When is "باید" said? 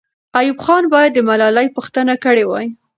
0.93-1.11